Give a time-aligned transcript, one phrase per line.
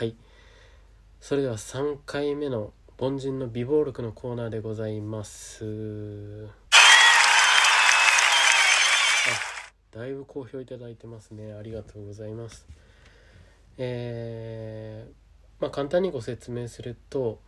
[0.00, 0.16] はい。
[1.20, 6.48] それでは3回目の凡人の美貌録のコーナーでございます。
[9.92, 11.52] あだいぶ好評いただいてますね。
[11.52, 12.66] ありがとうございます。
[13.76, 15.12] えー、
[15.60, 17.38] まあ簡単にご説明すると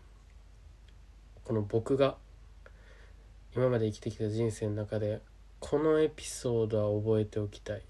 [1.44, 2.16] この僕が
[3.56, 5.22] 今まで生きてきた人生の中で
[5.58, 7.82] このエピソードは覚えておきたい。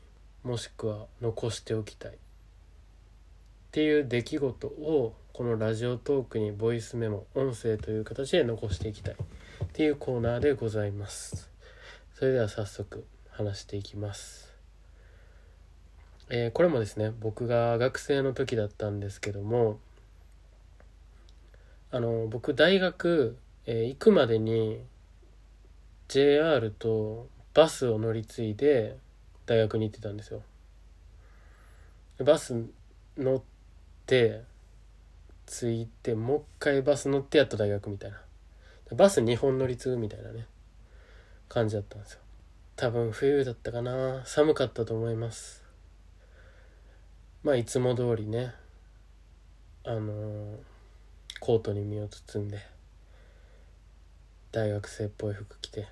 [0.45, 2.13] もしくは残しておきたい。
[3.73, 11.49] っていう出来事をこのラジオトークにボイスメモ音声という形で残していきたいっていうコーナーでございます。
[12.13, 14.53] それでは早速話していきます。
[16.29, 19.79] えー、これもですね僕が学生の時だったんですけども
[21.91, 24.85] あの僕大学、えー、行くまでに
[26.09, 28.99] JR とバスを乗り継いで
[29.47, 30.43] 大学に行ってたんですよ。
[32.23, 32.67] バス
[33.17, 33.43] 乗っ
[34.07, 34.43] て
[35.47, 38.21] 着いてもう一回バス乗ってやっと大学みたいな。
[38.95, 40.47] バス2本乗り継ぐみたいなね。
[41.49, 42.21] 感じだったんですよ。
[42.77, 44.23] 多分冬だったかな。
[44.25, 45.63] 寒かったと思います。
[47.43, 48.55] まあいつも通りね
[49.85, 50.57] あのー、
[51.41, 52.61] コートに身を包んで
[54.53, 55.89] 大学生っぽい服着て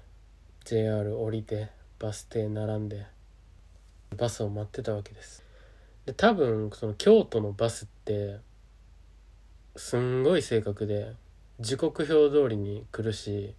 [0.64, 3.04] JR 降りてバス停並んで
[4.16, 5.49] バスを待ってたわけです。
[6.06, 8.38] で多分その京都のバスって
[9.76, 11.14] すんごい正確で
[11.60, 13.54] 時刻表通りに来るし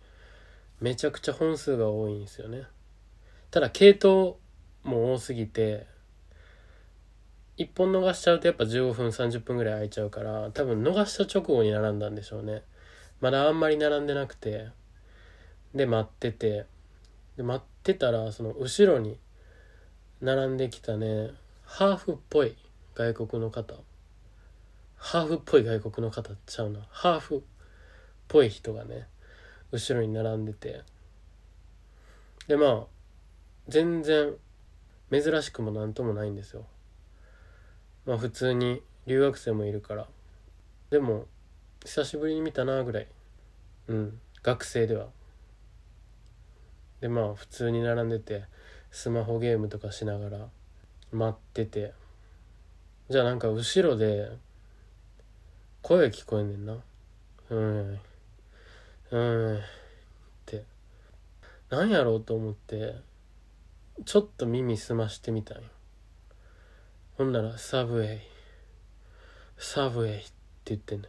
[0.80, 2.64] めちゃくちゃ本数が多いんですよね。
[3.52, 4.36] ただ系統
[4.84, 5.86] も多すぎて
[7.58, 12.64] 1本逃しちゃうとやっぱ15分30分ぐらい空いちゃうから多分逃した直後に並んだんでしょうね。
[13.20, 14.70] まだあんまり並んでなくて
[15.76, 16.66] で待ってて。
[17.38, 19.18] で待ってたらその後ろに
[20.22, 21.32] 並んできたね
[21.74, 22.58] ハーフっぽい
[22.96, 23.76] 外国の方。
[24.98, 26.82] ハーフっぽい外国の方ちゃうな。
[26.90, 27.42] ハーフっ
[28.28, 29.08] ぽい人がね
[29.72, 30.82] 後ろに並んでて。
[32.50, 32.84] でまあ
[33.70, 34.34] 全然
[35.12, 36.66] 珍しくも何ともないんですよ。
[38.06, 40.08] まあ普通に留学生もいるから。
[40.90, 41.26] でも
[41.86, 43.08] 久しぶりに見たなぐらい。
[43.88, 45.08] うん学生では。
[47.00, 48.44] でまあ普通に並んでて
[48.92, 50.50] スマホゲームとかしながら。
[51.12, 51.94] 待ってて。
[53.10, 54.32] じゃあなんか後ろで
[55.82, 56.78] 声聞こえんねんな。
[57.50, 58.00] うん。
[59.12, 59.58] うん。
[59.58, 59.62] っ
[60.46, 60.64] て。
[61.70, 62.96] なんやろうと思って
[64.06, 65.64] ちょっと耳澄ましてみたんよ。
[67.18, 68.22] ほんなら「サブウェイ。
[69.58, 70.32] サブウェイ」って
[70.66, 71.08] 言ってんね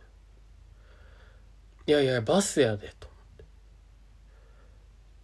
[1.87, 3.45] んいやいやバスやでと思って。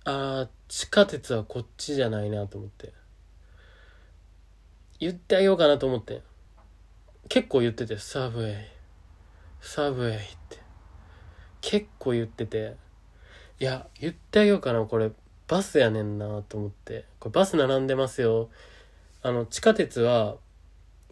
[0.05, 2.93] ああ地下鉄はこっちじゃないなと思って。
[5.01, 6.23] 言ってあげようかなと思って。
[7.29, 8.67] 結構言っててサブウェイ
[9.61, 10.59] サブウェイって。
[11.61, 12.77] 結構言ってて。
[13.61, 14.85] いや言ってあげようかな。
[14.85, 15.11] これ
[15.47, 17.05] バスやねんなと思って。
[17.21, 18.51] これバス並んでますよ。
[19.23, 20.37] あの地下鉄は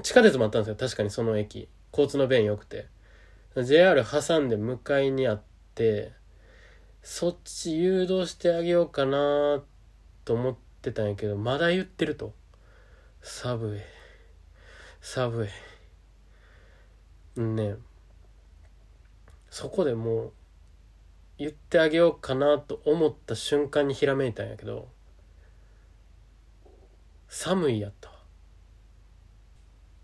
[0.03, 0.77] 地下鉄もあったんですよ。
[0.77, 1.69] 確かにその駅。
[1.93, 2.87] 交通の便良くて。
[3.63, 5.43] JR 挟んで向かいにあっ
[5.75, 6.13] て
[7.03, 9.63] そっち誘導してあげようかな
[10.25, 12.35] と思ってたんやけどまだ言ってると。
[13.29, 13.81] サブウェイ。
[15.01, 17.41] サブウェイ。
[17.41, 17.75] ね。
[19.51, 20.33] そこでもう
[21.37, 24.89] 言ってあげようかなと思った瞬間にひらめいたんやけど
[27.29, 28.13] 寒いやった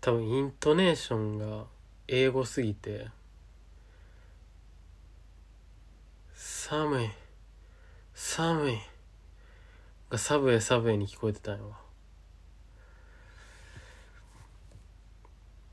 [0.01, 1.65] 多分イントネーションが
[2.09, 3.07] 英語すぎて
[6.33, 7.09] 寒い
[8.13, 8.77] 寒い
[10.09, 11.92] がサブウェイサブウェイに聞こえてたんやわ。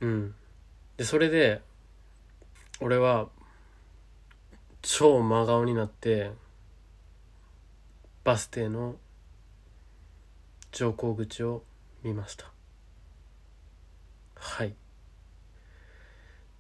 [0.01, 0.35] うん。
[0.97, 1.63] でそれで
[2.81, 3.29] 俺は
[4.83, 6.33] 超真顔になって
[8.25, 8.97] バス停の
[10.73, 11.63] 乗降口を
[12.03, 12.51] 見ました。
[14.37, 14.75] はい。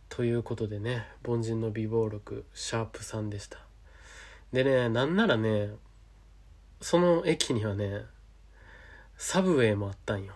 [0.09, 3.59] ということでね凡人の美貌録シャープ3でした。
[4.53, 5.71] でねなんならね
[6.81, 8.03] その駅にはね
[9.17, 10.35] サブウェイもあったんよ。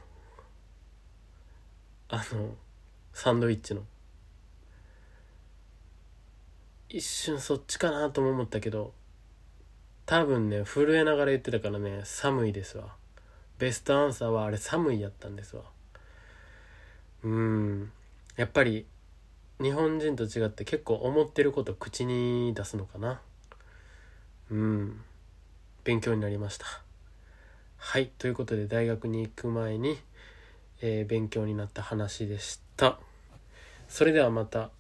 [2.09, 2.55] あの
[3.15, 3.83] サンドイッチの。
[6.89, 8.93] 一瞬そっちかなとも思ったけど
[10.07, 12.95] 多分ね震えながら言ってたからね寒いですわ。
[13.59, 15.63] ベストアンサーはあれ寒いやったんですわ。
[17.23, 17.93] うん。
[18.37, 18.85] やっぱり
[19.61, 23.21] 日本人と違って結構思ってること口に出すのかな。
[24.51, 25.01] うん。
[25.85, 26.67] 勉強になりました。
[27.77, 28.11] はい。
[28.19, 29.99] ということで大学に行く前に、
[30.83, 32.64] えー、勉強になった話でした。
[32.77, 32.99] た。
[33.89, 34.71] それではまた。